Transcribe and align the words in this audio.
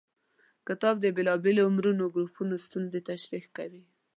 کتاب 0.67 0.95
د 1.01 1.05
بېلابېلو 1.15 1.61
عمر 1.69 1.85
ګروپونو 2.15 2.55
ستونزې 2.65 2.99
تشریح 3.09 3.45
کوي. 3.57 3.83